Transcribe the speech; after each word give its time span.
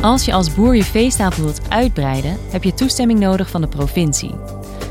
Als 0.00 0.24
je 0.24 0.32
als 0.32 0.54
boer 0.54 0.76
je 0.76 0.84
veestapel 0.84 1.42
wilt 1.42 1.60
uitbreiden, 1.68 2.36
heb 2.50 2.64
je 2.64 2.74
toestemming 2.74 3.18
nodig 3.18 3.50
van 3.50 3.60
de 3.60 3.68
provincie. 3.68 4.34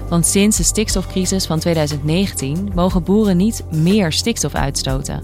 Want 0.09 0.25
sinds 0.25 0.57
de 0.57 0.63
stikstofcrisis 0.63 1.45
van 1.45 1.59
2019 1.59 2.71
mogen 2.75 3.03
boeren 3.03 3.37
niet 3.37 3.63
meer 3.71 4.11
stikstof 4.11 4.55
uitstoten. 4.55 5.21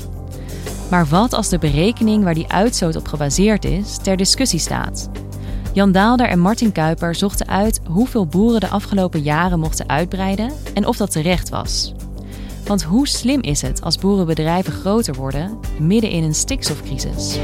Maar 0.90 1.06
wat 1.06 1.34
als 1.34 1.50
de 1.50 1.58
berekening 1.58 2.24
waar 2.24 2.34
die 2.34 2.52
uitstoot 2.52 2.96
op 2.96 3.08
gebaseerd 3.08 3.66
is 3.66 3.98
ter 3.98 4.18
discussie 4.18 4.60
staat? 4.60 5.10
Jan 5.74 5.92
Daalder 5.92 6.28
en 6.28 6.40
Martin 6.40 6.72
Kuiper 6.72 7.16
zochten 7.16 7.48
uit 7.48 7.80
hoeveel 7.88 8.26
boeren 8.26 8.60
de 8.60 8.70
afgelopen 8.70 9.22
jaren 9.22 9.60
mochten 9.60 9.90
uitbreiden 9.90 10.52
en 10.74 10.88
of 10.88 10.98
dat 10.98 11.12
terecht 11.12 11.50
was. 11.50 11.94
Want 12.66 12.84
hoe 12.84 13.08
slim 13.08 13.42
is 13.42 13.62
het 13.62 13.82
als 13.82 13.98
boerenbedrijven 13.98 14.74
groter 14.74 15.16
worden 15.16 15.60
midden 15.80 16.10
in 16.10 16.24
een 16.24 16.36
stikstofcrisis? 16.36 17.38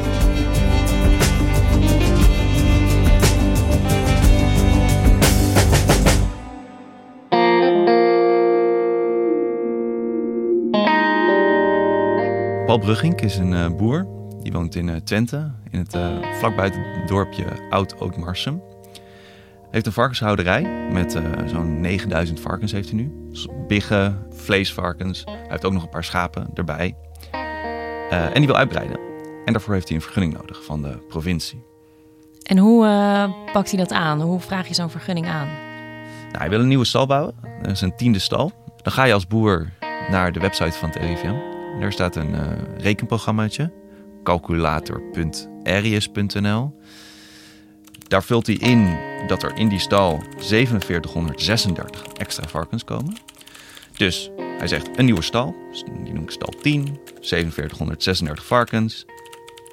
Paul 12.72 12.84
Bruggink 12.84 13.22
is 13.22 13.38
een 13.38 13.52
uh, 13.52 13.68
boer. 13.68 14.08
Die 14.42 14.52
woont 14.52 14.76
in 14.76 14.88
uh, 14.88 14.96
Twente, 14.96 15.52
in 15.70 15.80
het, 15.80 15.96
uh, 15.96 16.18
vlakbij 16.40 16.66
het 16.66 17.08
dorpje 17.08 17.46
Oud-Ootmarsum. 17.70 18.62
Heeft 19.72 19.86
een 19.86 19.92
varkenshouderij 19.92 20.90
met 20.92 21.22
zo'n 21.46 21.82
9000 21.82 22.40
varkens 22.40 22.72
heeft 22.72 22.90
hij 22.90 22.98
nu. 22.98 23.12
Dus 23.30 23.48
biggen, 23.68 24.26
vleesvarkens. 24.30 25.24
Hij 25.26 25.46
heeft 25.48 25.66
ook 25.66 25.74
nog 25.74 25.84
een 25.84 25.90
paar 25.90 26.04
schapen 26.04 26.50
erbij. 26.54 26.96
en 28.10 28.34
die 28.34 28.46
wil 28.46 28.56
uitbreiden. 28.56 29.00
En 29.46 29.54
daarvoor 29.54 29.74
heeft 29.74 29.88
hij 29.88 29.98
een 29.98 30.04
vergunning 30.04 30.34
nodig 30.34 30.64
van 30.64 30.82
de 30.82 30.98
provincie. 31.08 31.64
En 32.44 32.58
hoe 32.58 32.86
pakt 33.54 33.70
hij 33.70 33.80
dat 33.80 33.92
aan? 33.92 34.22
Hoe 34.22 34.40
vraag 34.40 34.68
je 34.68 34.74
zo'n 34.74 34.90
vergunning 34.90 35.28
aan? 35.28 35.48
Nou, 36.28 36.38
hij 36.38 36.50
wil 36.50 36.60
een 36.60 36.68
nieuwe 36.68 36.86
stal 36.86 37.06
bouwen. 37.06 37.36
Dat 37.62 37.72
is 37.72 37.82
een 37.82 37.96
tiende 37.96 38.20
stal. 38.20 38.52
Dan 38.82 38.94
ga 38.94 39.04
je 39.04 39.14
als 39.14 39.28
boer 39.28 39.70
naar 40.10 40.32
de 40.32 40.40
website 40.40 40.78
van 40.78 40.90
het 40.90 40.98
RIVM. 40.98 41.61
Daar 41.82 41.92
staat 41.92 42.16
een 42.16 42.34
uh, 42.34 42.42
rekenprogrammaatje, 42.78 43.72
calculator.arius.nl. 44.24 46.80
Daar 48.08 48.24
vult 48.24 48.48
hij 48.48 48.56
in 48.56 48.98
dat 49.28 49.44
er 49.44 49.58
in 49.58 49.70
die 49.70 49.80
stal 49.80 50.24
4736 50.38 52.04
extra 52.04 52.48
varkens 52.48 52.84
komen. 52.84 53.18
Dus 53.98 54.30
hij 54.58 54.68
zegt 54.68 54.98
een 54.98 55.06
nieuwe 55.06 55.22
stal, 55.22 55.56
die 56.04 56.14
noem 56.14 56.24
ik 56.24 56.32
stal 56.32 56.54
10, 56.62 57.00
4736 57.22 58.46
varkens. 58.46 59.06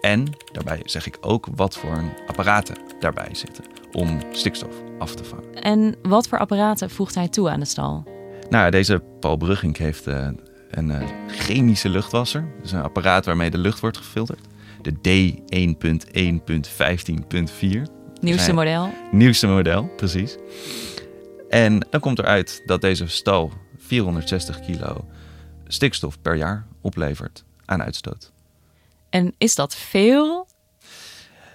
En 0.00 0.25
daarbij 0.53 0.81
zeg 0.84 1.06
ik 1.06 1.17
ook 1.20 1.47
wat 1.55 1.77
voor 1.77 2.03
apparaten 2.27 2.77
daarbij 3.00 3.31
zitten 3.33 3.65
om 3.93 4.21
stikstof 4.31 4.75
af 4.99 5.15
te 5.15 5.25
vangen. 5.25 5.55
En 5.55 5.97
wat 6.03 6.28
voor 6.28 6.38
apparaten 6.38 6.91
voegt 6.91 7.15
hij 7.15 7.28
toe 7.28 7.50
aan 7.50 7.61
de 7.61 7.66
stal? 7.66 8.05
Nou, 8.50 8.71
deze 8.71 9.03
Paul 9.21 9.37
Brugging 9.37 9.77
heeft 9.77 10.06
uh, 10.06 10.28
een 10.71 10.89
uh, 10.89 11.03
chemische 11.27 11.89
luchtwasser. 11.89 12.49
Dus 12.62 12.73
een 12.73 12.83
apparaat 12.83 13.25
waarmee 13.25 13.51
de 13.51 13.59
lucht 13.59 13.81
wordt 13.81 13.97
gefilterd. 13.97 14.47
De 14.83 14.93
D1.1.15.4. 14.93 17.83
Nieuwste 18.21 18.53
model. 18.53 18.93
Nieuwste 19.11 19.47
model, 19.47 19.93
precies. 19.97 20.37
En 21.49 21.87
dan 21.91 22.01
komt 22.01 22.19
eruit 22.19 22.62
dat 22.67 22.81
deze 22.81 23.06
stal 23.06 23.53
460 23.79 24.61
kilo 24.61 25.09
stikstof 25.67 26.21
per 26.21 26.37
jaar 26.37 26.67
oplevert 26.81 27.45
aan 27.65 27.83
uitstoot. 27.83 28.33
En 29.11 29.35
is 29.39 29.55
dat 29.55 29.75
veel? 29.75 30.49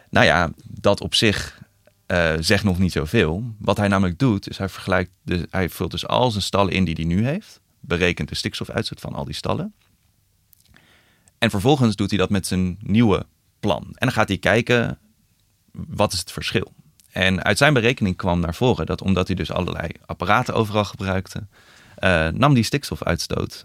Nou 0.09 0.25
ja, 0.25 0.51
dat 0.67 1.01
op 1.01 1.15
zich 1.15 1.61
uh, 2.07 2.33
zegt 2.39 2.63
nog 2.63 2.79
niet 2.79 2.91
zoveel. 2.91 3.43
Wat 3.59 3.77
hij 3.77 3.87
namelijk 3.87 4.19
doet, 4.19 4.49
is 4.49 4.57
hij 4.57 4.69
vergelijkt, 4.69 5.11
de, 5.21 5.47
hij 5.49 5.69
vult 5.69 5.91
dus 5.91 6.07
al 6.07 6.31
zijn 6.31 6.43
stallen 6.43 6.73
in 6.73 6.83
die 6.83 6.95
hij 6.95 7.03
nu 7.03 7.25
heeft 7.25 7.61
berekent 7.85 8.29
de 8.29 8.35
stikstofuitstoot 8.35 8.99
van 8.99 9.13
al 9.13 9.25
die 9.25 9.33
stallen. 9.33 9.73
En 11.37 11.49
vervolgens 11.49 11.95
doet 11.95 12.09
hij 12.09 12.19
dat 12.19 12.29
met 12.29 12.47
zijn 12.47 12.77
nieuwe 12.79 13.25
plan. 13.59 13.83
En 13.83 13.93
dan 14.07 14.11
gaat 14.11 14.27
hij 14.27 14.37
kijken, 14.37 14.99
wat 15.71 16.13
is 16.13 16.19
het 16.19 16.31
verschil? 16.31 16.73
En 17.11 17.43
uit 17.43 17.57
zijn 17.57 17.73
berekening 17.73 18.15
kwam 18.15 18.39
naar 18.39 18.55
voren 18.55 18.85
dat 18.85 19.01
omdat 19.01 19.27
hij 19.27 19.35
dus 19.35 19.51
allerlei 19.51 19.89
apparaten 20.05 20.53
overal 20.53 20.85
gebruikte, 20.85 21.47
uh, 21.99 22.27
nam 22.27 22.53
die 22.53 22.63
stikstofuitstoot 22.63 23.63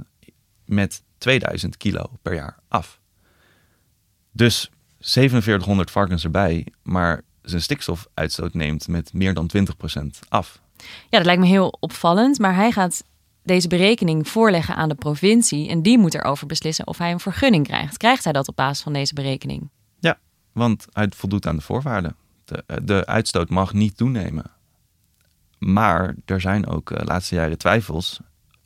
met 0.64 1.02
2000 1.18 1.76
kilo 1.76 2.10
per 2.22 2.34
jaar 2.34 2.56
af. 2.68 3.00
Dus 4.32 4.70
4700 5.00 5.90
varkens 5.90 6.24
erbij, 6.24 6.66
maar 6.82 7.22
zijn 7.42 7.62
stikstofuitstoot 7.62 8.54
neemt 8.54 8.88
met 8.88 9.12
meer 9.12 9.34
dan 9.34 9.50
20% 9.56 9.60
af. 10.28 10.60
Ja, 11.08 11.16
dat 11.16 11.24
lijkt 11.24 11.40
me 11.40 11.46
heel 11.46 11.76
opvallend, 11.80 12.38
maar 12.38 12.54
hij 12.54 12.72
gaat 12.72 13.04
deze 13.48 13.68
berekening 13.68 14.28
voorleggen 14.28 14.76
aan 14.76 14.88
de 14.88 14.94
provincie 14.94 15.68
en 15.68 15.82
die 15.82 15.98
moet 15.98 16.14
erover 16.14 16.46
beslissen 16.46 16.86
of 16.86 16.98
hij 16.98 17.12
een 17.12 17.20
vergunning 17.20 17.66
krijgt. 17.66 17.96
Krijgt 17.96 18.24
hij 18.24 18.32
dat 18.32 18.48
op 18.48 18.56
basis 18.56 18.82
van 18.82 18.92
deze 18.92 19.14
berekening? 19.14 19.70
Ja, 19.98 20.18
want 20.52 20.86
hij 20.92 21.08
voldoet 21.16 21.46
aan 21.46 21.56
de 21.56 21.62
voorwaarden. 21.62 22.16
De, 22.44 22.64
de 22.84 23.06
uitstoot 23.06 23.48
mag 23.48 23.72
niet 23.72 23.96
toenemen. 23.96 24.50
Maar 25.58 26.14
er 26.24 26.40
zijn 26.40 26.66
ook 26.66 26.90
uh, 26.90 26.98
laatste 27.04 27.34
jaren 27.34 27.58
twijfels 27.58 28.20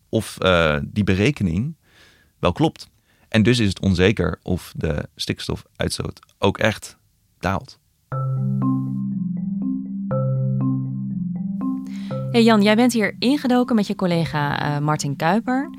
of 0.08 0.36
uh, 0.40 0.78
die 0.82 1.04
berekening 1.04 1.76
wel 2.38 2.52
klopt. 2.52 2.90
En 3.28 3.42
dus 3.42 3.58
is 3.58 3.68
het 3.68 3.80
onzeker 3.80 4.38
of 4.42 4.72
de 4.76 5.08
stikstofuitstoot 5.16 6.20
ook 6.38 6.58
echt 6.58 6.96
daalt. 7.38 7.78
Hey 12.32 12.42
Jan, 12.42 12.62
jij 12.62 12.76
bent 12.76 12.92
hier 12.92 13.14
ingedoken 13.18 13.74
met 13.76 13.86
je 13.86 13.94
collega 13.94 14.76
uh, 14.76 14.84
Martin 14.84 15.16
Kuiper. 15.16 15.70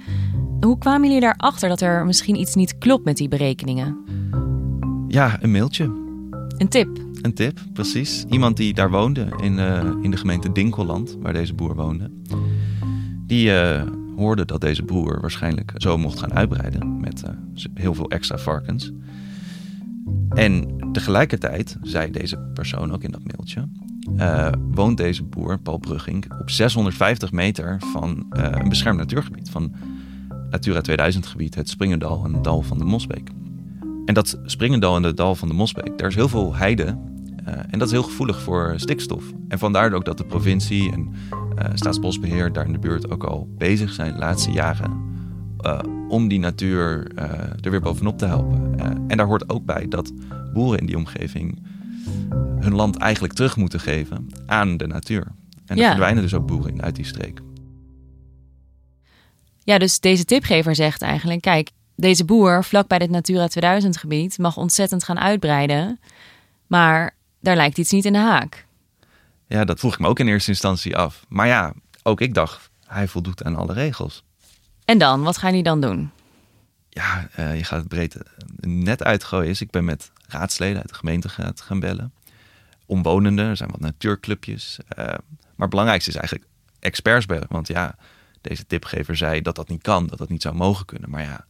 Hoe 0.60 0.78
kwamen 0.78 1.12
jullie 1.12 1.24
erachter 1.24 1.70
dat 1.70 1.82
er 1.82 2.06
misschien 2.06 2.40
iets 2.40 2.56
niet 2.56 2.78
klopt 2.78 3.06
met 3.06 3.18
die 3.18 3.28
berekeningen? 3.28 3.98
Ja, 5.08 5.44
een 5.44 5.52
mailtje. 5.52 5.84
Een 6.58 6.68
tip? 6.70 6.98
Een 7.22 7.34
tip, 7.34 7.60
precies. 7.74 8.26
Iemand 8.30 8.58
die 8.58 8.74
daar 8.74 8.92
woonde, 8.92 9.28
in, 9.42 9.54
uh, 9.58 9.92
in 10.02 10.12
de 10.12 10.18
gemeente 10.18 10.52
Dinkelland, 10.52 11.18
waar 11.20 11.34
deze 11.34 11.54
boer 11.54 11.76
woonde. 11.76 12.12
Die 13.28 13.50
uh, 13.50 13.84
hoorde 14.16 14.46
dat 14.46 14.62
deze 14.62 14.84
boer 14.84 15.22
waarschijnlijk 15.22 15.74
zo 15.76 15.98
mocht 15.98 16.20
gaan 16.20 16.34
uitbreiden 16.34 17.00
met 17.00 17.24
heel 17.74 17.94
veel 17.94 18.10
extra 18.10 18.38
varkens. 18.38 18.92
En 20.30 20.78
tegelijkertijd 20.92 21.78
zei 21.82 22.12
deze 22.12 22.38
persoon 22.54 22.92
ook 22.92 23.04
in 23.04 23.12
dat 23.12 23.24
mailtje 23.24 23.68
uh, 24.18 24.48
woont 24.72 24.98
deze 24.98 25.24
boer, 25.24 25.60
Paul 25.60 25.78
Brugging, 25.78 26.40
op 26.40 26.50
650 26.50 27.32
meter 27.32 27.78
van 27.80 28.26
uh, 28.38 28.48
een 28.52 28.70
beschermd 28.70 28.98
natuurgebied. 28.98 29.50
Van 29.50 29.74
Natura 30.50 30.82
2000 30.82 31.26
gebied, 31.26 31.56
het 31.56 31.70
Springendal 31.70 32.26
en 32.26 32.34
het 32.34 32.44
Dal 32.44 32.62
van 32.62 32.78
de 32.78 32.84
Mosbeek. 32.84 33.30
En 34.06 34.14
dat 34.14 34.40
Springendal 34.46 34.96
en 34.96 35.04
het 35.04 35.18
Dal 35.18 35.36
van 35.36 35.48
de 35.48 35.54
Mosbeek, 35.54 35.98
daar 35.98 36.08
is 36.08 36.16
heel 36.16 36.30
veel 36.30 36.56
heide. 36.56 36.84
Uh, 37.48 37.54
en 37.70 37.80
dat 37.80 37.88
is 37.88 37.92
heel 37.94 38.04
gevoelig 38.04 38.42
voor 38.42 38.74
stikstof. 38.76 39.24
En 39.48 39.60
vandaar 39.60 39.94
ook 39.94 40.06
dat 40.06 40.18
de 40.18 40.26
provincie 40.26 40.92
en 40.92 41.14
Staatsbosbeheer 41.74 42.54
daar 42.54 42.66
in 42.66 42.72
de 42.72 42.80
buurt 42.80 43.12
ook 43.12 43.24
al 43.24 43.48
bezig 43.58 43.94
zijn 43.94 44.14
de 44.14 44.20
laatste 44.20 44.52
jaren. 44.52 45.02
om 46.10 46.28
die 46.28 46.40
natuur 46.40 47.12
er 47.62 47.72
weer 47.72 47.82
bovenop 47.82 48.18
te 48.18 48.26
helpen. 48.26 48.76
en 49.08 49.18
daar 49.18 49.26
hoort 49.26 49.50
ook 49.50 49.66
bij 49.66 49.88
dat 49.88 50.14
boeren 50.54 50.80
in 50.80 50.86
die 50.86 50.98
omgeving 50.98 51.62
hun 52.60 52.74
land 52.74 52.98
eigenlijk 52.98 53.34
terug 53.34 53.58
moeten 53.58 53.80
geven 53.80 54.30
aan 54.46 54.78
de 54.78 54.88
natuur. 54.88 55.28
En 55.66 55.78
er 55.78 55.86
verdwijnen 55.86 56.24
dus 56.24 56.34
ook 56.34 56.46
boeren 56.46 56.82
uit 56.82 56.96
die 56.96 57.06
streek. 57.06 57.42
Ja, 59.64 59.78
dus 59.78 60.00
deze 60.00 60.26
tipgever 60.26 60.76
zegt 60.76 61.02
eigenlijk: 61.02 61.42
kijk, 61.42 61.70
deze 61.96 62.26
boer 62.26 62.64
vlak 62.64 62.88
bij 62.88 63.00
dit 63.00 63.10
Natura 63.10 63.48
2000 63.48 63.98
gebied 63.98 64.38
mag 64.38 64.58
ontzettend 64.58 65.04
gaan 65.04 65.20
uitbreiden, 65.20 66.00
maar 66.68 67.16
daar 67.40 67.56
lijkt 67.56 67.78
iets 67.78 67.92
niet 67.92 68.06
in 68.06 68.14
de 68.14 68.20
haak. 68.20 68.66
Ja, 69.48 69.66
dat 69.66 69.80
vroeg 69.80 69.94
ik 69.94 70.00
me 70.00 70.08
ook 70.08 70.20
in 70.20 70.28
eerste 70.28 70.50
instantie 70.50 70.98
af. 70.98 71.26
Maar 71.30 71.48
ja, 71.48 71.74
ook 72.04 72.22
ik 72.22 72.34
dacht, 72.34 72.70
hij 72.86 73.08
voldoet 73.08 73.44
aan 73.44 73.56
alle 73.56 73.74
regels. 73.74 74.24
En 74.86 74.98
dan, 74.98 75.24
wat 75.24 75.38
gaan 75.38 75.50
jullie 75.50 75.64
dan 75.64 75.82
doen? 75.82 76.12
Ja, 76.96 77.30
uh, 77.40 77.58
je 77.58 77.64
gaat 77.64 77.80
het 77.80 77.88
breed 77.88 78.18
net 78.60 79.04
uitgooien. 79.04 79.50
Is 79.50 79.62
ik 79.62 79.72
ben 79.72 79.86
met 79.86 80.12
raadsleden 80.28 80.78
uit 80.78 80.90
de 80.90 80.96
gemeente 80.96 81.30
gaan 81.56 81.80
bellen. 81.80 82.14
Omwonenden, 82.86 83.46
er 83.46 83.58
zijn 83.58 83.72
wat 83.72 83.80
natuurclubjes. 83.80 84.80
Uh, 84.90 85.06
maar 85.06 85.18
het 85.56 85.70
belangrijkste 85.70 86.10
is 86.10 86.16
eigenlijk 86.16 86.50
experts 86.80 87.26
bellen. 87.26 87.48
Want 87.50 87.68
ja, 87.68 87.96
deze 88.42 88.66
tipgever 88.68 89.18
zei 89.18 89.42
dat 89.42 89.56
dat 89.56 89.70
niet 89.70 89.82
kan, 89.82 90.08
dat 90.08 90.18
dat 90.18 90.30
niet 90.30 90.42
zou 90.42 90.56
mogen 90.56 90.86
kunnen. 90.86 91.10
Maar 91.10 91.24
ja, 91.24 91.46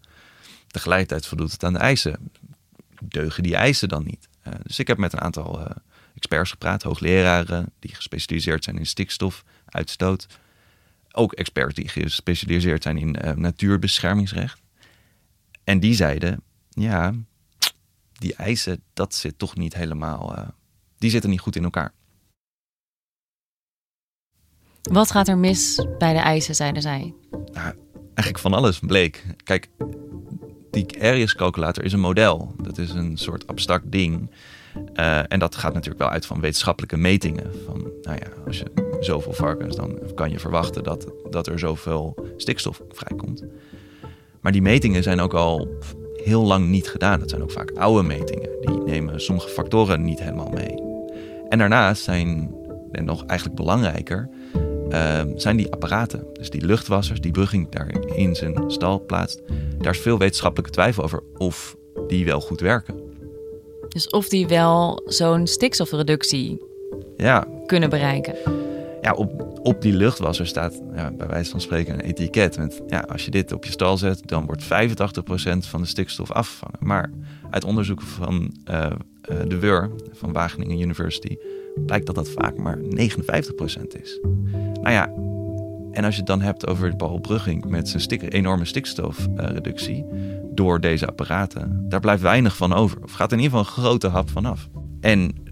tegelijkertijd 0.68 1.28
voldoet 1.28 1.51
het 1.51 1.63
aan 1.63 1.74
de 1.74 1.80
eisen. 1.80 2.31
Deugen 3.01 3.44
die 3.44 3.56
eisen 3.56 3.89
dan 3.89 4.04
niet? 4.04 4.28
Dus 4.63 4.80
ik 4.80 4.88
heb 4.88 4.98
met 4.98 5.13
een 5.13 5.22
aantal 5.22 5.68
experts 6.16 6.50
gepraat, 6.50 6.84
hoogleraren 6.84 7.69
die 7.80 7.96
gespecialiseerd 7.96 8.63
zijn 8.63 8.78
in 8.78 8.86
stikstofuitstoot. 8.86 10.28
Ook 11.12 11.34
experts 11.34 11.75
die 11.75 11.88
gespecialiseerd 11.88 12.84
zijn 12.84 12.98
in 12.98 13.18
natuurbeschermingsrecht. 13.36 14.62
En 15.63 15.80
die 15.80 15.94
zeiden, 15.94 16.44
ja, 16.69 17.13
die 18.13 18.36
eisen, 18.36 18.83
dat 18.94 19.13
zit 19.13 19.38
toch 19.38 19.56
niet 19.56 19.74
helemaal, 19.74 20.54
die 20.98 21.10
zitten 21.10 21.30
niet 21.30 21.39
goed 21.39 21.56
in 21.56 21.63
elkaar. 21.63 21.94
Wat 24.83 25.12
gaat 25.12 25.27
er 25.27 25.38
mis 25.38 25.86
bij 25.98 26.13
de 26.13 26.19
eisen, 26.19 26.56
zeiden 26.56 26.81
zij? 26.81 27.13
Nou, 27.31 27.75
eigenlijk 28.06 28.39
van 28.39 28.54
alles 28.54 28.80
bleek. 28.80 29.25
Kijk, 29.44 29.69
die 30.71 31.04
Arias-calculator 31.04 31.83
is 31.83 31.94
een 31.94 32.00
model. 32.00 32.56
Dat 32.62 32.77
is 32.77 32.89
een 32.89 33.18
soort 33.18 33.48
abstract 33.48 33.92
ding. 33.92 34.31
Uh, 34.95 35.31
en 35.31 35.39
dat 35.39 35.56
gaat 35.56 35.74
natuurlijk 35.74 36.01
wel 36.01 36.12
uit 36.12 36.25
van 36.25 36.39
wetenschappelijke 36.39 36.98
metingen. 36.98 37.51
Van, 37.65 37.92
nou 38.01 38.19
ja, 38.19 38.27
als 38.45 38.57
je 38.57 38.98
zoveel 39.00 39.33
varkens, 39.33 39.75
dan 39.75 40.00
kan 40.15 40.31
je 40.31 40.39
verwachten 40.39 40.83
dat, 40.83 41.12
dat 41.30 41.48
er 41.48 41.60
zoveel 41.60 42.33
stikstof 42.38 42.81
vrijkomt. 42.89 43.44
Maar 44.44 44.51
die 44.51 44.62
metingen 44.62 45.04
zijn 45.04 45.19
ook 45.19 45.34
al 45.34 45.68
heel 46.24 46.44
lang 46.44 46.68
niet 46.68 46.88
gedaan. 46.88 47.19
Dat 47.19 47.30
zijn 47.30 47.42
ook 47.42 47.51
vaak 47.51 47.72
oude 47.72 48.07
metingen. 48.07 48.50
Die 48.62 48.78
nemen 48.78 49.22
sommige 49.22 49.50
factoren 49.50 50.04
niet 50.04 50.19
helemaal 50.19 50.50
mee. 50.54 50.81
En 51.50 51.57
daarnaast 51.57 52.04
zijn, 52.04 52.56
en 52.92 53.06
nog 53.06 53.25
eigenlijk 53.25 53.60
belangrijker, 53.60 54.30
Ehm, 54.94 55.38
zijn 55.38 55.57
die 55.57 55.72
apparaten. 55.72 56.25
Dus 56.34 56.50
die 56.50 56.66
luchtwassers 56.66 57.22
die 57.22 57.31
Brugging 57.31 57.69
daar 57.69 57.90
in 58.16 58.36
zijn 58.36 58.63
stal 58.68 59.06
plaatst. 59.06 59.42
Daar 59.78 59.94
is 59.94 60.00
veel 60.00 60.18
wetenschappelijke 60.18 60.72
twijfel 60.72 61.04
over 61.04 61.24
of 61.38 61.78
die 62.07 62.25
wel 62.25 62.42
goed 62.42 62.60
werken. 62.60 62.96
Dus 63.88 64.10
of 64.10 64.30
die 64.30 64.48
wel 64.48 65.01
zo'n 65.06 65.48
stikstofreductie 65.48 66.62
ja. 67.18 67.48
kunnen 67.66 67.89
bereiken. 67.89 68.36
Ja, 69.01 69.13
op, 69.13 69.53
op 69.63 69.81
die 69.81 69.94
luchtwasser 69.94 70.48
staat 70.48 70.81
ja, 70.95 71.12
bij 71.12 71.27
wijze 71.27 71.51
van 71.51 71.62
spreken 71.62 71.94
een 71.94 72.00
etiket. 72.00 72.57
Met, 72.57 72.81
ja, 72.88 73.00
als 73.00 73.25
je 73.25 73.31
dit 73.31 73.51
op 73.51 73.65
je 73.65 73.71
stal 73.71 73.98
zet, 73.98 74.27
dan 74.27 74.45
wordt 74.45 74.63
85% 74.63 74.68
van 75.57 75.81
de 75.81 75.88
stikstof 75.88 76.31
afgevangen. 76.31 76.80
Maar 76.80 77.12
uit 77.50 77.63
onderzoek 77.63 78.01
van 78.01 78.56
uh, 78.69 78.92
de 79.48 79.60
WUR, 79.60 79.92
van 80.12 80.33
Wageningen 80.33 80.80
University, 80.80 81.36
blijkt 81.86 82.06
dat 82.06 82.15
dat 82.15 82.30
vaak 82.30 82.57
maar 82.57 82.77
59% 82.77 82.81
is. 84.01 84.19
Nou 84.81 84.92
ja, 84.92 85.12
en 85.92 86.04
als 86.04 86.13
je 86.13 86.19
het 86.19 86.30
dan 86.30 86.42
hebt 86.42 86.68
over 86.68 86.95
Paul 86.95 87.19
Brugging 87.19 87.65
met 87.65 87.89
zijn 87.89 88.01
stik 88.01 88.33
enorme 88.33 88.65
stikstofreductie 88.65 90.06
door 90.51 90.80
deze 90.80 91.07
apparaten, 91.07 91.86
daar 91.89 92.00
blijft 92.00 92.21
weinig 92.21 92.56
van 92.56 92.74
over. 92.74 93.04
Of 93.04 93.12
gaat 93.12 93.31
in 93.31 93.39
ieder 93.39 93.57
geval 93.57 93.75
een 93.75 93.83
grote 93.83 94.07
hap 94.07 94.30
vanaf. 94.30 94.69
En 95.01 95.43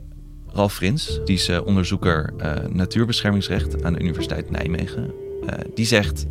Ralf 0.54 0.74
Frins, 0.74 1.20
die 1.26 1.36
is 1.36 1.50
uh, 1.50 1.60
onderzoeker 1.66 2.34
uh, 2.38 2.52
natuurbeschermingsrecht 2.70 3.84
aan 3.84 3.94
de 3.94 4.00
Universiteit 4.00 4.52
Nijmegen, 4.52 5.12
uh, 5.44 5.50
die 5.74 5.86
zegt, 5.86 6.26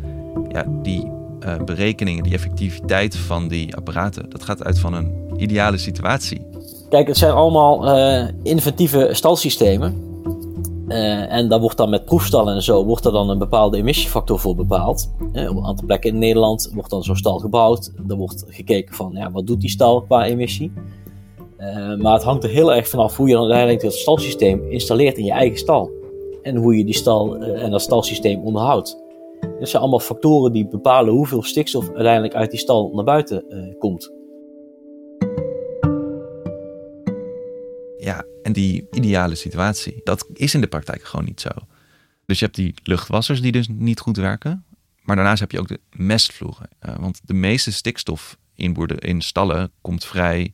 ja, 0.49 0.65
die 0.83 1.19
berekeningen, 1.65 2.23
die 2.23 2.33
effectiviteit 2.33 3.15
van 3.15 3.47
die 3.47 3.75
apparaten, 3.75 4.29
dat 4.29 4.43
gaat 4.43 4.63
uit 4.63 4.79
van 4.79 4.93
een 4.93 5.13
ideale 5.37 5.77
situatie. 5.77 6.41
Kijk, 6.89 7.07
het 7.07 7.17
zijn 7.17 7.31
allemaal 7.31 7.87
inventieve 8.43 9.09
stalsystemen. 9.11 10.09
Uh, 10.87 11.31
en 11.31 11.49
daar 11.49 11.59
wordt 11.59 11.77
dan 11.77 11.89
met 11.89 12.05
proefstallen 12.05 12.55
en 12.55 12.61
zo 12.61 12.85
wordt 12.85 13.05
er 13.05 13.11
dan 13.11 13.29
een 13.29 13.37
bepaalde 13.37 13.77
emissiefactor 13.77 14.39
voor 14.39 14.55
bepaald. 14.55 15.11
Uh, 15.33 15.49
op 15.49 15.57
een 15.57 15.65
aantal 15.65 15.85
plekken 15.85 16.09
in 16.09 16.19
Nederland 16.19 16.71
wordt 16.73 16.89
dan 16.89 17.03
zo'n 17.03 17.15
stal 17.15 17.39
gebouwd. 17.39 17.91
Er 18.07 18.15
wordt 18.15 18.45
gekeken 18.47 18.95
van 18.95 19.11
ja, 19.13 19.31
wat 19.31 19.47
doet 19.47 19.61
die 19.61 19.69
stal 19.69 20.01
qua 20.01 20.25
emissie. 20.25 20.71
Uh, 21.61 21.95
maar 21.95 22.13
het 22.13 22.23
hangt 22.23 22.43
er 22.43 22.49
heel 22.49 22.73
erg 22.73 22.87
vanaf 22.87 23.17
hoe 23.17 23.27
je 23.27 23.33
dan 23.33 23.43
uiteindelijk 23.43 23.81
het 23.81 23.93
stalsysteem 23.93 24.69
installeert 24.69 25.17
in 25.17 25.25
je 25.25 25.31
eigen 25.31 25.57
stal. 25.57 25.91
En 26.41 26.55
hoe 26.55 26.77
je 26.77 26.85
die 26.85 26.93
stal 26.93 27.37
en 27.37 27.71
dat 27.71 27.81
stalsysteem 27.81 28.39
onderhoudt. 28.39 28.97
Dat 29.59 29.69
zijn 29.69 29.81
allemaal 29.81 29.99
factoren 29.99 30.51
die 30.51 30.67
bepalen 30.67 31.13
hoeveel 31.13 31.43
stikstof 31.43 31.89
uiteindelijk 31.89 32.33
uit 32.33 32.51
die 32.51 32.59
stal 32.59 32.91
naar 32.93 33.03
buiten 33.03 33.45
komt. 33.79 34.11
Ja, 37.97 38.25
en 38.43 38.53
die 38.53 38.87
ideale 38.91 39.35
situatie, 39.35 40.01
dat 40.03 40.27
is 40.33 40.53
in 40.53 40.61
de 40.61 40.67
praktijk 40.67 41.03
gewoon 41.03 41.25
niet 41.25 41.41
zo. 41.41 41.49
Dus 42.25 42.39
je 42.39 42.45
hebt 42.45 42.57
die 42.57 42.73
luchtwassers 42.83 43.41
die 43.41 43.51
dus 43.51 43.67
niet 43.67 43.99
goed 43.99 44.17
werken. 44.17 44.65
Maar 45.01 45.15
daarnaast 45.15 45.39
heb 45.39 45.51
je 45.51 45.59
ook 45.59 45.67
de 45.67 45.79
mestvloeren. 45.91 46.69
Want 46.99 47.21
de 47.23 47.33
meeste 47.33 47.71
stikstof 47.71 48.37
in, 48.55 48.75
in 48.99 49.21
stallen 49.21 49.71
komt 49.81 50.05
vrij 50.05 50.53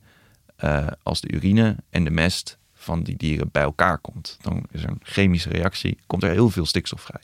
uh, 0.63 0.87
als 1.03 1.21
de 1.21 1.31
urine 1.31 1.75
en 1.89 2.03
de 2.03 2.09
mest 2.09 2.57
van 2.73 3.03
die 3.03 3.17
dieren 3.17 3.49
bij 3.51 3.63
elkaar 3.63 3.97
komt. 3.97 4.37
Dan 4.41 4.63
is 4.71 4.83
er 4.83 4.89
een 4.89 5.01
chemische 5.03 5.49
reactie, 5.49 5.97
komt 6.05 6.23
er 6.23 6.29
heel 6.29 6.49
veel 6.49 6.65
stikstof 6.65 7.01
vrij. 7.01 7.21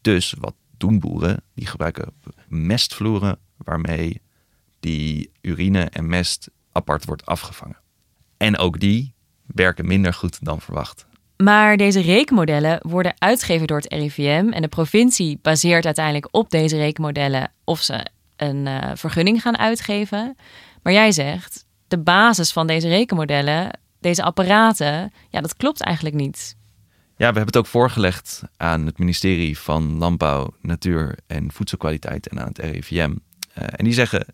Dus 0.00 0.34
wat 0.38 0.54
doen 0.76 0.98
boeren? 0.98 1.42
Die 1.54 1.66
gebruiken 1.66 2.12
mestvloeren 2.48 3.38
waarmee 3.56 4.20
die 4.80 5.30
urine 5.40 5.84
en 5.84 6.06
mest 6.06 6.50
apart 6.72 7.04
wordt 7.04 7.26
afgevangen. 7.26 7.76
En 8.36 8.58
ook 8.58 8.80
die 8.80 9.14
werken 9.46 9.86
minder 9.86 10.14
goed 10.14 10.44
dan 10.44 10.60
verwacht. 10.60 11.06
Maar 11.36 11.76
deze 11.76 12.00
rekenmodellen 12.00 12.78
worden 12.82 13.14
uitgegeven 13.18 13.66
door 13.66 13.76
het 13.76 13.92
RIVM 13.92 14.48
en 14.50 14.62
de 14.62 14.68
provincie 14.68 15.38
baseert 15.42 15.84
uiteindelijk 15.84 16.28
op 16.30 16.50
deze 16.50 16.76
rekenmodellen 16.76 17.52
of 17.64 17.82
ze 17.82 18.06
een 18.36 18.66
uh, 18.66 18.90
vergunning 18.94 19.42
gaan 19.42 19.58
uitgeven. 19.58 20.36
Maar 20.82 20.92
jij 20.92 21.12
zegt, 21.12 21.64
de 21.92 21.98
basis 21.98 22.52
van 22.52 22.66
deze 22.66 22.88
rekenmodellen, 22.88 23.78
deze 24.00 24.22
apparaten, 24.22 25.12
ja, 25.28 25.40
dat 25.40 25.56
klopt 25.56 25.80
eigenlijk 25.80 26.16
niet. 26.16 26.56
Ja, 27.16 27.16
we 27.16 27.24
hebben 27.24 27.46
het 27.46 27.56
ook 27.56 27.66
voorgelegd 27.66 28.42
aan 28.56 28.86
het 28.86 28.98
ministerie 28.98 29.58
van 29.58 29.98
Landbouw, 29.98 30.54
Natuur 30.60 31.18
en 31.26 31.52
Voedselkwaliteit 31.52 32.28
en 32.28 32.40
aan 32.40 32.48
het 32.48 32.58
RIVM. 32.58 33.10
Uh, 33.10 33.14
en 33.54 33.84
die 33.84 33.92
zeggen, 33.92 34.26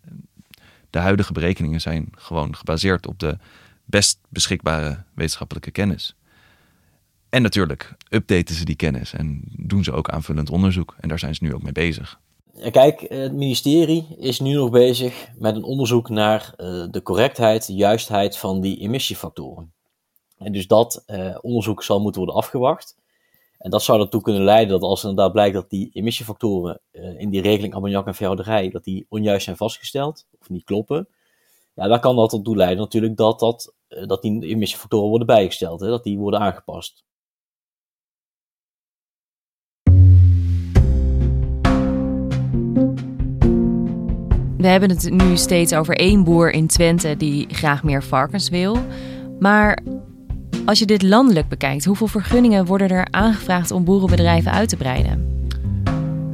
de 0.89 0.99
huidige 0.99 1.33
berekeningen 1.33 1.81
zijn 1.81 2.09
gewoon 2.11 2.55
gebaseerd 2.55 3.07
op 3.07 3.19
de 3.19 3.37
best 3.85 4.19
beschikbare 4.29 5.03
wetenschappelijke 5.13 5.71
kennis. 5.71 6.15
En 7.29 7.41
natuurlijk 7.41 7.95
updaten 8.09 8.55
ze 8.55 8.65
die 8.65 8.75
kennis 8.75 9.13
en 9.13 9.41
doen 9.45 9.83
ze 9.83 9.91
ook 9.91 10.09
aanvullend 10.09 10.49
onderzoek. 10.49 10.95
En 10.99 11.09
daar 11.09 11.19
zijn 11.19 11.35
ze 11.35 11.43
nu 11.43 11.53
ook 11.53 11.63
mee 11.63 11.71
bezig. 11.71 12.19
Kijk, 12.71 13.05
het 13.09 13.33
ministerie 13.33 14.07
is 14.17 14.39
nu 14.39 14.53
nog 14.53 14.69
bezig 14.69 15.29
met 15.37 15.55
een 15.55 15.63
onderzoek 15.63 16.09
naar 16.09 16.53
uh, 16.57 16.85
de 16.91 17.01
correctheid, 17.01 17.65
de 17.65 17.73
juistheid 17.73 18.37
van 18.37 18.61
die 18.61 18.79
emissiefactoren. 18.79 19.73
En 20.37 20.51
dus 20.51 20.67
dat 20.67 21.03
uh, 21.07 21.37
onderzoek 21.41 21.83
zal 21.83 21.99
moeten 21.99 22.21
worden 22.21 22.41
afgewacht. 22.41 22.97
En 23.57 23.69
dat 23.69 23.83
zou 23.83 24.01
ertoe 24.01 24.21
kunnen 24.21 24.43
leiden 24.43 24.79
dat 24.79 24.89
als 24.89 25.03
inderdaad 25.03 25.31
blijkt 25.31 25.53
dat 25.53 25.69
die 25.69 25.89
emissiefactoren 25.93 26.81
uh, 26.91 27.19
in 27.19 27.29
die 27.29 27.41
regeling 27.41 27.73
ammoniak 27.73 28.07
en 28.07 28.15
veehouderij, 28.15 28.69
dat 28.69 28.83
die 28.83 29.05
onjuist 29.09 29.43
zijn 29.43 29.57
vastgesteld 29.57 30.25
of 30.39 30.49
niet 30.49 30.63
kloppen, 30.63 31.07
ja, 31.79 31.87
dan 31.87 31.99
kan 31.99 32.15
dat 32.15 32.33
ertoe 32.33 32.55
leiden 32.55 32.77
natuurlijk 32.77 33.17
dat, 33.17 33.39
dat, 33.39 33.73
eh, 33.87 34.07
dat 34.07 34.21
die 34.21 34.45
emissiefactoren 34.45 35.09
worden 35.09 35.27
bijgesteld, 35.27 35.79
hè, 35.79 35.87
dat 35.87 36.03
die 36.03 36.17
worden 36.17 36.39
aangepast. 36.39 37.03
We 44.59 44.67
hebben 44.67 44.89
het 44.89 45.11
nu 45.11 45.37
steeds 45.37 45.73
over 45.73 45.95
één 45.95 46.23
boer 46.23 46.51
in 46.51 46.67
Twente 46.67 47.17
die 47.17 47.47
graag 47.51 47.83
meer 47.83 48.03
varkens 48.03 48.49
wil. 48.49 48.85
Maar 49.39 49.79
als 50.65 50.79
je 50.79 50.85
dit 50.85 51.01
landelijk 51.01 51.47
bekijkt, 51.47 51.85
hoeveel 51.85 52.07
vergunningen 52.07 52.65
worden 52.65 52.89
er 52.89 53.07
aangevraagd 53.11 53.71
om 53.71 53.83
boerenbedrijven 53.83 54.51
uit 54.51 54.69
te 54.69 54.77
breiden? 54.77 55.47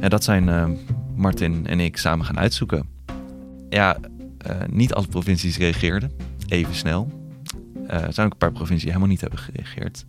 Ja, 0.00 0.08
dat 0.08 0.24
zijn 0.24 0.48
uh, 0.48 0.68
Martin 1.14 1.66
en 1.66 1.80
ik 1.80 1.96
samen 1.96 2.26
gaan 2.26 2.38
uitzoeken. 2.38 2.88
Ja, 3.68 3.96
uh, 4.46 4.56
niet 4.70 4.94
alle 4.94 5.06
provincies 5.06 5.58
reageerden 5.58 6.10
even 6.48 6.74
snel. 6.74 7.10
Uh, 7.84 7.92
er 7.92 8.12
zijn 8.12 8.26
ook 8.26 8.32
een 8.32 8.38
paar 8.38 8.52
provincies 8.52 8.82
die 8.82 8.92
helemaal 8.92 9.10
niet 9.10 9.20
hebben 9.20 9.38
gereageerd. 9.38 10.04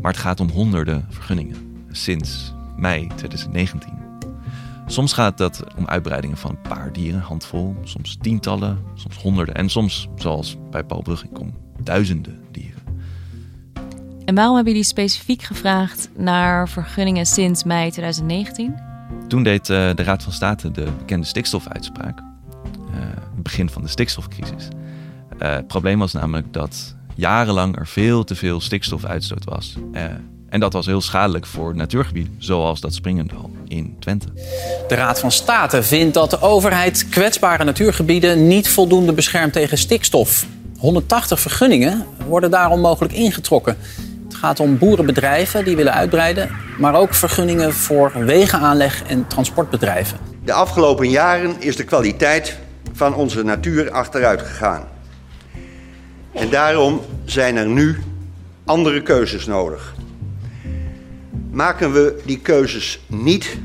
Maar 0.00 0.12
het 0.12 0.20
gaat 0.20 0.40
om 0.40 0.48
honderden 0.48 1.06
vergunningen 1.08 1.84
sinds 1.90 2.54
mei 2.76 3.06
2019. 3.16 4.09
Soms 4.90 5.12
gaat 5.12 5.38
dat 5.38 5.64
om 5.76 5.86
uitbreidingen 5.86 6.36
van 6.36 6.50
een 6.50 6.60
paar 6.60 6.92
dieren, 6.92 7.20
handvol, 7.20 7.76
soms 7.84 8.16
tientallen, 8.20 8.78
soms 8.94 9.16
honderden 9.16 9.54
en 9.54 9.68
soms, 9.68 10.08
zoals 10.16 10.56
bij 10.70 10.84
Paul 10.84 11.02
Brugging, 11.02 11.38
om 11.38 11.54
duizenden 11.82 12.40
dieren. 12.50 12.82
En 14.24 14.34
waarom 14.34 14.54
hebben 14.54 14.72
jullie 14.72 14.88
specifiek 14.88 15.42
gevraagd 15.42 16.10
naar 16.16 16.68
vergunningen 16.68 17.26
sinds 17.26 17.64
mei 17.64 17.90
2019? 17.90 18.74
Toen 19.28 19.42
deed 19.42 19.66
de 19.66 19.94
Raad 19.96 20.22
van 20.22 20.32
State 20.32 20.70
de 20.70 20.88
bekende 20.98 21.26
stikstofuitspraak. 21.26 22.22
het 22.90 23.42
begin 23.42 23.70
van 23.70 23.82
de 23.82 23.88
stikstofcrisis. 23.88 24.68
het 25.38 25.66
probleem 25.66 25.98
was 25.98 26.12
namelijk 26.12 26.52
dat 26.52 26.96
jarenlang 27.14 27.76
er 27.76 27.86
veel 27.86 28.24
te 28.24 28.34
veel 28.34 28.60
stikstofuitstoot 28.60 29.44
was. 29.44 29.76
En 30.48 30.60
dat 30.60 30.72
was 30.72 30.86
heel 30.86 31.00
schadelijk 31.00 31.46
voor 31.46 31.76
natuurgebieden, 31.76 32.34
zoals 32.38 32.80
dat 32.80 32.94
Springendal 32.94 33.50
in 33.70 33.96
Twente. 33.98 34.26
De 34.88 34.94
Raad 34.94 35.20
van 35.20 35.30
State 35.30 35.82
vindt 35.82 36.14
dat 36.14 36.30
de 36.30 36.40
overheid 36.40 37.08
kwetsbare 37.08 37.64
natuurgebieden 37.64 38.46
niet 38.46 38.68
voldoende 38.68 39.12
beschermt 39.12 39.52
tegen 39.52 39.78
stikstof. 39.78 40.46
180 40.78 41.40
vergunningen 41.40 42.06
worden 42.26 42.50
daarom 42.50 42.80
mogelijk 42.80 43.14
ingetrokken. 43.14 43.76
Het 44.24 44.34
gaat 44.34 44.60
om 44.60 44.78
boerenbedrijven 44.78 45.64
die 45.64 45.76
willen 45.76 45.92
uitbreiden, 45.92 46.50
maar 46.78 46.94
ook 46.94 47.14
vergunningen 47.14 47.72
voor 47.72 48.12
wegenaanleg 48.14 49.02
en 49.02 49.26
transportbedrijven. 49.26 50.18
De 50.44 50.52
afgelopen 50.52 51.10
jaren 51.10 51.60
is 51.60 51.76
de 51.76 51.84
kwaliteit 51.84 52.58
van 52.92 53.14
onze 53.14 53.42
natuur 53.42 53.90
achteruit 53.90 54.40
gegaan. 54.42 54.88
En 56.32 56.50
daarom 56.50 57.00
zijn 57.24 57.56
er 57.56 57.66
nu 57.66 58.02
andere 58.64 59.02
keuzes 59.02 59.46
nodig. 59.46 59.94
Maken 61.52 61.92
we 61.92 62.22
die 62.26 62.40
keuzes 62.40 63.00
niet, 63.06 63.58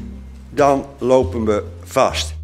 dan 0.50 0.86
lopen 1.00 1.46
we 1.46 1.63
vast. 1.84 2.36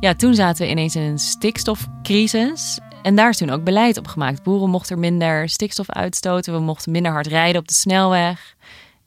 Ja, 0.00 0.14
toen 0.14 0.34
zaten 0.34 0.64
we 0.64 0.70
ineens 0.70 0.96
in 0.96 1.02
een 1.02 1.18
stikstofcrisis. 1.18 2.78
En 3.02 3.16
daar 3.16 3.28
is 3.28 3.36
toen 3.36 3.50
ook 3.50 3.64
beleid 3.64 3.96
op 3.96 4.06
gemaakt. 4.06 4.42
Boeren 4.42 4.70
mochten 4.70 4.98
minder 4.98 5.48
stikstof 5.48 5.90
uitstoten. 5.90 6.52
We 6.52 6.60
mochten 6.60 6.92
minder 6.92 7.12
hard 7.12 7.26
rijden 7.26 7.60
op 7.60 7.68
de 7.68 7.74
snelweg. 7.74 8.54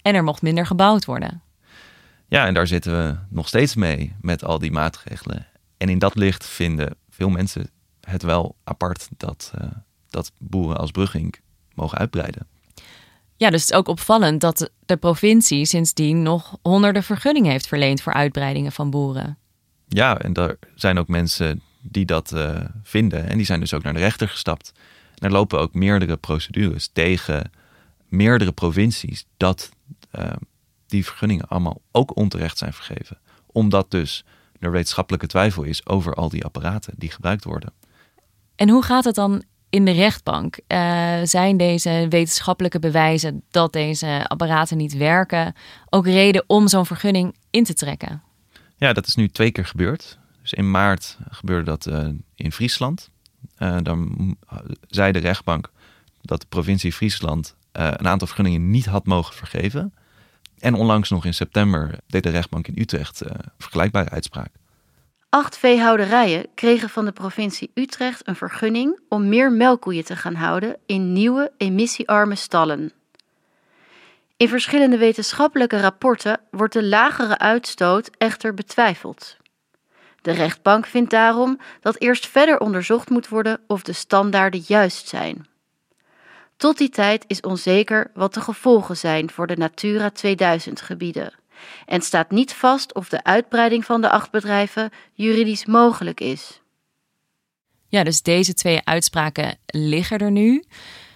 En 0.02 0.16
er 0.16 0.24
mocht 0.24 0.42
minder 0.42 0.66
gebouwd 0.66 1.06
worden. 1.06 1.42
Ja, 2.28 2.46
en 2.46 2.54
daar 2.54 2.68
zitten 2.68 2.92
we 2.92 3.18
nog 3.30 3.48
steeds 3.48 3.76
mee 3.76 4.16
met 4.22 4.44
al 4.44 4.60
die 4.60 4.72
maatregelen. 4.72 5.48
En 5.78 5.90
in 5.90 6.00
dat 6.00 6.16
licht 6.16 6.46
vinden 6.46 6.96
veel 7.10 7.30
mensen 7.30 7.70
het 8.02 8.24
wel 8.24 8.56
apart 8.64 9.08
dat, 9.18 9.52
uh, 9.62 9.68
dat 10.10 10.32
boeren 10.40 10.78
als 10.78 10.92
Brugging 10.92 11.36
mogen 11.74 11.98
uitbreiden. 11.98 12.48
Ja, 13.38 13.50
dus 13.50 13.62
het 13.62 13.72
is 13.72 13.78
ook 13.78 13.88
opvallend 13.88 14.42
dat 14.42 14.72
de 14.86 14.98
provincie 14.98 15.66
sindsdien 15.66 16.22
nog 16.22 16.58
honderden 16.62 17.04
vergunningen 17.04 17.52
heeft 17.52 17.68
verleend 17.68 18.02
voor 18.02 18.14
uitbreidingen 18.14 18.72
van 18.72 18.90
boeren. 18.90 19.38
Ja, 19.88 20.18
en 20.18 20.34
er 20.34 20.60
zijn 20.76 20.98
ook 21.00 21.08
mensen 21.08 21.62
die 21.82 22.06
dat 22.06 22.32
uh, 22.32 22.60
vinden 22.84 23.30
en 23.30 23.38
die 23.38 23.46
zijn 23.46 23.60
dus 23.60 23.74
ook 23.74 23.84
naar 23.84 23.94
de 23.94 24.00
rechter 24.00 24.30
gestapt. 24.30 24.72
En 25.16 25.28
er 25.28 25.32
lopen 25.32 25.60
ook 25.60 25.74
meerdere 25.74 26.18
procedures 26.18 26.90
tegen 26.94 27.52
meerdere 28.08 28.52
provincies 28.52 29.26
dat 29.38 29.70
uh, 30.16 30.32
die 30.88 31.06
vergunningen 31.06 31.48
allemaal 31.48 31.82
ook 31.92 32.16
onterecht 32.16 32.58
zijn 32.58 32.74
vergeven. 32.74 33.18
Omdat 33.46 33.92
dus 33.92 34.26
er 34.60 34.72
wetenschappelijke 34.72 35.28
twijfel 35.28 35.64
is 35.64 35.86
over 35.86 36.14
al 36.14 36.30
die 36.30 36.46
apparaten 36.46 36.94
die 36.98 37.12
gebruikt 37.12 37.44
worden. 37.44 37.74
En 38.56 38.70
hoe 38.70 38.84
gaat 38.84 39.04
het 39.04 39.16
dan 39.16 39.44
in 39.70 39.86
de 39.86 39.92
rechtbank. 39.92 40.60
Uh, 40.68 41.20
zijn 41.24 41.58
deze 41.58 42.06
wetenschappelijke 42.10 42.80
bewijzen 42.80 43.44
dat 43.52 43.74
deze 43.74 44.26
apparaten 44.28 44.78
niet 44.78 44.94
werken 44.94 45.56
ook 45.90 46.06
reden 46.06 46.44
om 46.48 46.68
zo'n 46.68 46.86
vergunning 46.86 47.36
in 47.50 47.64
te 47.64 47.74
trekken? 47.74 48.22
Ja, 48.76 48.94
dat 48.94 49.08
is 49.08 49.16
nu 49.16 49.28
twee 49.28 49.52
keer 49.52 49.66
gebeurd. 49.66 50.18
Dus 50.42 50.54
in 50.54 50.72
maart 50.72 51.18
gebeurde 51.30 51.66
dat 51.66 51.88
uh, 51.88 52.08
in 52.36 52.52
Friesland. 52.52 53.10
Uh, 53.60 53.78
dan 53.84 54.36
zei 54.88 55.12
de 55.12 55.20
rechtbank 55.20 55.72
dat 56.22 56.42
de 56.42 56.48
provincie 56.50 56.94
Friesland 56.94 57.56
een 57.72 58.08
aantal 58.08 58.28
vergunningen 58.28 58.70
niet 58.70 58.86
had 58.86 59.06
mogen 59.06 59.36
vergeven. 59.36 59.94
En 60.60 60.74
onlangs 60.74 61.10
nog 61.10 61.26
in 61.26 61.34
september 61.34 62.00
deed 62.08 62.24
de 62.24 62.30
rechtbank 62.30 62.68
in 62.68 62.82
Utrecht 62.82 63.22
vergelijkbare 63.58 64.10
uitspraak. 64.10 64.50
Acht 65.30 65.58
veehouderijen 65.58 66.48
kregen 66.56 66.90
van 66.90 67.06
de 67.06 67.12
provincie 67.12 67.72
Utrecht 67.74 68.28
een 68.28 68.36
vergunning 68.36 69.00
om 69.10 69.30
meer 69.30 69.52
melkkoeien 69.52 70.04
te 70.04 70.16
gaan 70.16 70.36
houden 70.36 70.78
in 70.86 71.14
nieuwe 71.14 71.52
emissiearme 71.58 72.36
stallen. 72.36 72.92
In 74.38 74.50
verschillende 74.50 74.98
wetenschappelijke 74.98 75.80
rapporten 75.80 76.40
wordt 76.52 76.74
de 76.74 76.84
lagere 76.84 77.38
uitstoot 77.38 78.10
echter 78.18 78.54
betwijfeld. 78.54 79.38
De 80.22 80.32
rechtbank 80.32 80.86
vindt 80.86 81.12
daarom 81.12 81.60
dat 81.82 82.00
eerst 82.00 82.28
verder 82.28 82.60
onderzocht 82.60 83.10
moet 83.10 83.28
worden 83.28 83.60
of 83.68 83.82
de 83.82 83.94
standaarden 83.94 84.64
juist 84.68 85.08
zijn. 85.08 85.48
Tot 86.58 86.78
die 86.78 86.90
tijd 86.90 87.24
is 87.28 87.42
onzeker 87.42 88.12
wat 88.14 88.34
de 88.34 88.42
gevolgen 88.42 88.98
zijn 88.98 89.32
voor 89.32 89.48
de 89.48 89.58
Natura 89.58 90.10
2000 90.10 90.82
gebieden 90.82 91.34
en 91.86 92.02
staat 92.02 92.32
niet 92.32 92.54
vast 92.54 92.94
of 92.94 93.10
de 93.10 93.24
uitbreiding 93.24 93.86
van 93.86 94.02
de 94.02 94.10
acht 94.10 94.32
bedrijven 94.32 94.90
juridisch 95.14 95.66
mogelijk 95.66 96.20
is. 96.20 96.62
Ja, 97.88 98.04
dus 98.04 98.22
deze 98.22 98.54
twee 98.54 98.82
uitspraken 98.84 99.58
liggen 99.66 100.18
er 100.18 100.32
nu. 100.32 100.64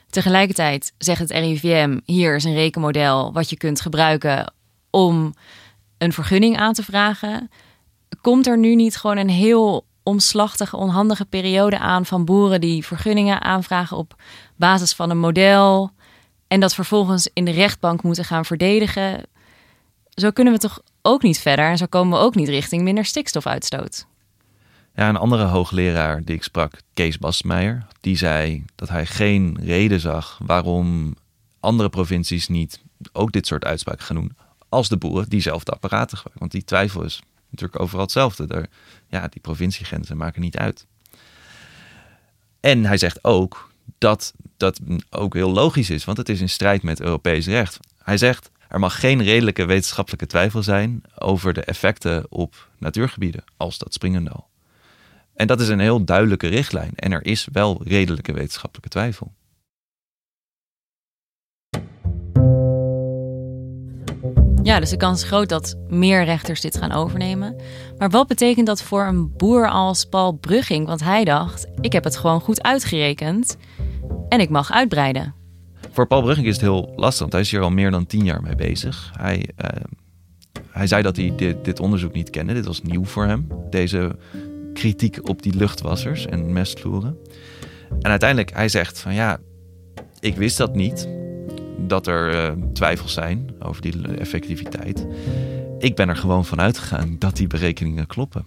Tegelijkertijd 0.09 0.93
zegt 0.97 1.19
het 1.19 1.31
RIVM: 1.31 1.99
hier 2.05 2.35
is 2.35 2.43
een 2.43 2.53
rekenmodel 2.53 3.33
wat 3.33 3.49
je 3.49 3.57
kunt 3.57 3.81
gebruiken 3.81 4.53
om 4.89 5.33
een 5.97 6.13
vergunning 6.13 6.57
aan 6.57 6.73
te 6.73 6.83
vragen. 6.83 7.49
Komt 8.21 8.47
er 8.47 8.57
nu 8.57 8.75
niet 8.75 8.97
gewoon 8.97 9.17
een 9.17 9.29
heel 9.29 9.85
omslachtige, 10.03 10.77
onhandige 10.77 11.25
periode 11.25 11.79
aan 11.79 12.05
van 12.05 12.25
boeren 12.25 12.61
die 12.61 12.85
vergunningen 12.85 13.41
aanvragen 13.41 13.97
op 13.97 14.15
basis 14.55 14.93
van 14.93 15.09
een 15.09 15.19
model 15.19 15.91
en 16.47 16.59
dat 16.59 16.73
vervolgens 16.73 17.29
in 17.33 17.45
de 17.45 17.51
rechtbank 17.51 18.03
moeten 18.03 18.25
gaan 18.25 18.45
verdedigen? 18.45 19.25
Zo 20.13 20.31
kunnen 20.31 20.53
we 20.53 20.59
toch 20.59 20.81
ook 21.01 21.21
niet 21.21 21.39
verder 21.39 21.65
en 21.65 21.77
zo 21.77 21.85
komen 21.85 22.17
we 22.17 22.23
ook 22.23 22.35
niet 22.35 22.49
richting 22.49 22.81
minder 22.81 23.05
stikstofuitstoot. 23.05 24.05
Ja, 24.95 25.09
een 25.09 25.17
andere 25.17 25.43
hoogleraar 25.43 26.23
die 26.23 26.35
ik 26.35 26.43
sprak, 26.43 26.81
Kees 26.93 27.17
Basmeijer, 27.17 27.85
die 28.01 28.17
zei 28.17 28.65
dat 28.75 28.89
hij 28.89 29.05
geen 29.05 29.57
reden 29.61 29.99
zag 29.99 30.39
waarom 30.45 31.15
andere 31.59 31.89
provincies 31.89 32.47
niet 32.47 32.81
ook 33.11 33.31
dit 33.31 33.47
soort 33.47 33.65
uitspraken 33.65 34.05
gaan 34.05 34.15
doen 34.15 34.35
als 34.69 34.89
de 34.89 34.97
boeren 34.97 35.29
diezelfde 35.29 35.71
apparaten 35.71 36.17
gebruiken. 36.17 36.39
Want 36.39 36.51
die 36.51 36.63
twijfel 36.63 37.03
is 37.03 37.21
natuurlijk 37.49 37.81
overal 37.81 38.01
hetzelfde. 38.01 38.69
Ja, 39.07 39.27
die 39.27 39.41
provinciegrenzen 39.41 40.17
maken 40.17 40.41
niet 40.41 40.57
uit. 40.57 40.85
En 42.59 42.85
hij 42.85 42.97
zegt 42.97 43.23
ook 43.23 43.71
dat 43.97 44.33
dat 44.57 44.79
ook 45.09 45.33
heel 45.33 45.51
logisch 45.51 45.89
is, 45.89 46.05
want 46.05 46.17
het 46.17 46.29
is 46.29 46.41
in 46.41 46.49
strijd 46.49 46.83
met 46.83 47.01
Europees 47.01 47.45
recht. 47.45 47.79
Hij 48.03 48.17
zegt, 48.17 48.49
er 48.71 48.79
mag 48.79 48.99
geen 48.99 49.23
redelijke 49.23 49.65
wetenschappelijke 49.65 50.25
twijfel 50.25 50.63
zijn 50.63 51.03
over 51.17 51.53
de 51.53 51.61
effecten 51.61 52.25
op 52.29 52.69
natuurgebieden 52.77 53.43
als 53.57 53.77
dat 53.77 53.93
Springendal. 53.93 54.47
En 55.33 55.47
dat 55.47 55.61
is 55.61 55.67
een 55.67 55.79
heel 55.79 56.05
duidelijke 56.05 56.47
richtlijn 56.47 56.91
en 56.95 57.11
er 57.11 57.25
is 57.25 57.47
wel 57.51 57.81
redelijke 57.83 58.33
wetenschappelijke 58.33 58.89
twijfel. 58.89 59.33
Ja, 64.63 64.79
dus 64.79 64.89
de 64.89 64.97
kans 64.97 65.21
is 65.21 65.27
groot 65.27 65.49
dat 65.49 65.75
meer 65.87 66.23
rechters 66.23 66.61
dit 66.61 66.77
gaan 66.77 66.91
overnemen. 66.91 67.55
Maar 67.97 68.09
wat 68.09 68.27
betekent 68.27 68.67
dat 68.67 68.81
voor 68.81 69.05
een 69.05 69.35
boer 69.37 69.69
als 69.69 70.05
Paul 70.05 70.31
Brugging? 70.31 70.85
Want 70.85 71.03
hij 71.03 71.23
dacht: 71.23 71.67
ik 71.81 71.93
heb 71.93 72.03
het 72.03 72.17
gewoon 72.17 72.41
goed 72.41 72.63
uitgerekend 72.63 73.57
en 74.29 74.39
ik 74.39 74.49
mag 74.49 74.71
uitbreiden. 74.71 75.40
Voor 75.91 76.07
Paul 76.07 76.21
Brugging 76.21 76.47
is 76.47 76.53
het 76.53 76.61
heel 76.61 76.93
lastig, 76.95 77.19
want 77.19 77.31
hij 77.31 77.41
is 77.41 77.51
hier 77.51 77.61
al 77.61 77.69
meer 77.69 77.91
dan 77.91 78.05
tien 78.05 78.25
jaar 78.25 78.41
mee 78.41 78.55
bezig. 78.55 79.11
Hij, 79.17 79.49
uh, 79.57 79.69
hij 80.69 80.87
zei 80.87 81.01
dat 81.01 81.15
hij 81.15 81.33
dit, 81.35 81.65
dit, 81.65 81.79
onderzoek 81.79 82.13
niet 82.13 82.29
kende. 82.29 82.53
Dit 82.53 82.65
was 82.65 82.81
nieuw 82.81 83.05
voor 83.05 83.25
hem. 83.25 83.47
Deze 83.69 84.15
kritiek 84.73 85.29
op 85.29 85.41
die 85.41 85.55
luchtwassers 85.55 86.25
en 86.25 86.53
mestvloeren. 86.53 87.17
En 88.01 88.09
uiteindelijk, 88.09 88.53
hij 88.53 88.69
zegt 88.69 88.99
van 88.99 89.13
ja, 89.13 89.39
ik 90.19 90.35
wist 90.35 90.57
dat 90.57 90.75
niet. 90.75 91.07
Dat 91.77 92.07
er 92.07 92.33
uh, 92.33 92.63
twijfels 92.73 93.13
zijn 93.13 93.49
over 93.59 93.81
die 93.81 94.07
effectiviteit. 94.17 95.07
Ik 95.79 95.95
ben 95.95 96.09
er 96.09 96.15
gewoon 96.15 96.45
van 96.45 96.61
uitgegaan 96.61 97.15
dat 97.19 97.35
die 97.35 97.47
berekeningen 97.47 98.07
kloppen. 98.07 98.45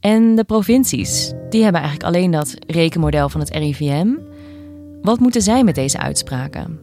En 0.00 0.34
de 0.34 0.44
provincies, 0.44 1.32
die 1.50 1.62
hebben 1.62 1.80
eigenlijk 1.80 2.14
alleen 2.14 2.30
dat 2.30 2.56
rekenmodel 2.66 3.28
van 3.28 3.40
het 3.40 3.50
RIVM. 3.50 4.08
Wat 5.02 5.20
moeten 5.20 5.42
zij 5.42 5.64
met 5.64 5.74
deze 5.74 5.98
uitspraken? 5.98 6.80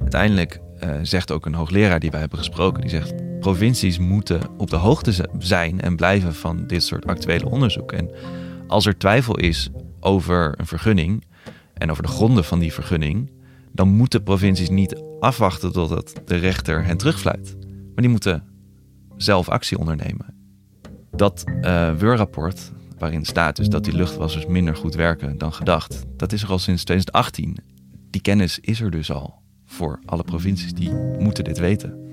Uiteindelijk 0.00 0.60
uh, 0.84 0.90
zegt 1.02 1.32
ook 1.32 1.46
een 1.46 1.54
hoogleraar 1.54 2.00
die 2.00 2.10
wij 2.10 2.20
hebben 2.20 2.38
gesproken, 2.38 2.80
die 2.80 2.90
zegt 2.90 3.40
provincies 3.40 3.98
moeten 3.98 4.40
op 4.56 4.70
de 4.70 4.76
hoogte 4.76 5.28
zijn 5.38 5.80
en 5.80 5.96
blijven 5.96 6.34
van 6.34 6.66
dit 6.66 6.82
soort 6.82 7.06
actuele 7.06 7.50
onderzoek. 7.50 7.92
En 7.92 8.10
als 8.66 8.86
er 8.86 8.98
twijfel 8.98 9.38
is 9.38 9.70
over 10.00 10.54
een 10.56 10.66
vergunning 10.66 11.24
en 11.74 11.90
over 11.90 12.02
de 12.02 12.08
gronden 12.08 12.44
van 12.44 12.58
die 12.58 12.72
vergunning, 12.72 13.30
dan 13.72 13.88
moeten 13.88 14.22
provincies 14.22 14.68
niet 14.68 15.02
afwachten 15.20 15.72
totdat 15.72 16.12
de 16.24 16.36
rechter 16.36 16.84
hen 16.84 16.96
terugfluit. 16.96 17.56
Maar 17.66 18.02
die 18.02 18.08
moeten 18.08 18.44
zelf 19.16 19.48
actie 19.48 19.78
ondernemen. 19.78 20.34
Dat 21.10 21.44
uh, 21.60 21.94
WUR-rapport 21.94 22.72
waarin 22.98 23.24
staat 23.24 23.56
dus 23.56 23.68
dat 23.68 23.84
die 23.84 23.96
luchtwassers 23.96 24.46
minder 24.46 24.76
goed 24.76 24.94
werken 24.94 25.38
dan 25.38 25.52
gedacht. 25.52 26.04
Dat 26.16 26.32
is 26.32 26.42
er 26.42 26.50
al 26.50 26.58
sinds 26.58 26.84
2018. 26.84 27.56
Die 28.10 28.20
kennis 28.20 28.58
is 28.60 28.80
er 28.80 28.90
dus 28.90 29.10
al 29.10 29.34
voor 29.64 29.98
alle 30.04 30.22
provincies 30.22 30.74
die 30.74 30.92
moeten 31.18 31.44
dit 31.44 31.58
weten. 31.58 32.06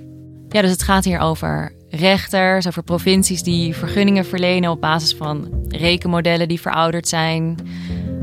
Ja, 0.50 0.62
dus 0.62 0.72
het 0.72 0.84
gaat 0.84 1.04
hier 1.04 1.20
over 1.20 1.74
rechters, 1.89 2.68
over 2.68 2.84
provincies 2.84 3.44
die 3.44 3.75
vergunningen 3.75 4.25
verlenen 4.25 4.72
op 4.72 4.82
basis 4.82 5.13
van 5.13 5.65
rekenmodellen 5.68 6.48
die 6.48 6.62
verouderd 6.62 7.08
zijn. 7.08 7.58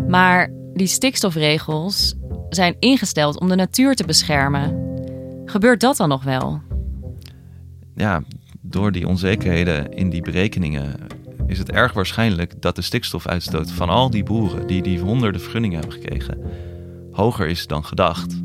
Maar 0.09 0.50
die 0.75 0.87
stikstofregels 0.87 2.14
zijn 2.49 2.76
ingesteld 2.78 3.40
om 3.40 3.49
de 3.49 3.54
natuur 3.54 3.95
te 3.95 4.04
beschermen. 4.04 4.90
Gebeurt 5.45 5.81
dat 5.81 5.97
dan 5.97 6.09
nog 6.09 6.25
wel? 6.25 6.61
Ja, 7.95 8.23
door 8.61 8.92
die 8.92 9.09
onzekerheden 9.09 9.92
in 9.92 10.11
die 10.11 10.23
berekeningen 10.23 10.97
is 11.52 11.59
het 11.59 11.71
erg 11.71 11.92
waarschijnlijk 11.92 12.62
dat 12.62 12.76
de 12.76 12.82
stikstofuitstoot 12.82 13.71
van 13.73 13.88
al 13.88 14.11
die 14.11 14.23
boeren 14.23 14.66
die 14.66 14.82
die 14.82 15.00
honderden 15.00 15.40
vergunningen 15.40 15.78
hebben 15.78 16.00
gekregen, 16.00 16.38
hoger 17.11 17.49
is 17.49 17.66
dan 17.66 17.85
gedacht, 17.85 18.42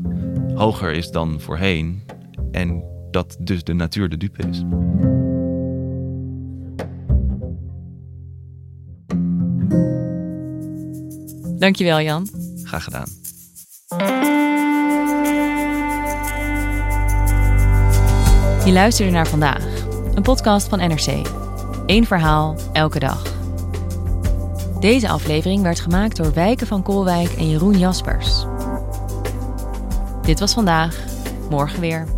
hoger 0.54 0.92
is 0.92 1.10
dan 1.10 1.40
voorheen 1.40 2.02
en 2.52 2.84
dat 3.10 3.36
dus 3.40 3.64
de 3.64 3.72
natuur 3.72 4.08
de 4.08 4.16
dupe 4.16 4.48
is. 4.48 4.62
Dankjewel 11.58 12.00
Jan. 12.00 12.28
Graag 12.62 12.84
gedaan. 12.84 13.08
Je 18.64 18.72
luisterde 18.72 19.12
naar 19.12 19.28
vandaag, 19.28 19.64
een 20.14 20.22
podcast 20.22 20.68
van 20.68 20.78
NRC. 20.78 21.37
Eén 21.88 22.06
verhaal, 22.06 22.56
elke 22.72 22.98
dag. 22.98 23.22
Deze 24.80 25.08
aflevering 25.08 25.62
werd 25.62 25.80
gemaakt 25.80 26.16
door 26.16 26.32
Wijken 26.32 26.66
van 26.66 26.82
Koolwijk 26.82 27.32
en 27.32 27.50
Jeroen 27.50 27.78
Jaspers. 27.78 28.44
Dit 30.22 30.40
was 30.40 30.52
vandaag, 30.52 31.04
morgen 31.50 31.80
weer. 31.80 32.17